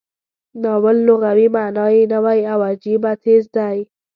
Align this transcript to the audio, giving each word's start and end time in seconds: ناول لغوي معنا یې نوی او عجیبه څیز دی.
ناول 0.61 0.97
لغوي 1.07 1.47
معنا 1.55 1.85
یې 1.93 2.01
نوی 2.13 2.39
او 2.53 2.59
عجیبه 2.69 3.11
څیز 3.23 3.43
دی. 3.55 3.77